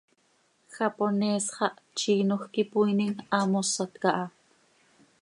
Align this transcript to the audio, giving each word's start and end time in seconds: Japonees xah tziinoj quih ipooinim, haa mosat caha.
Japonees 0.75 1.45
xah 1.55 1.75
tziinoj 1.95 2.43
quih 2.53 2.65
ipooinim, 2.67 3.13
haa 3.29 3.45
mosat 3.51 3.91
caha. 4.01 4.25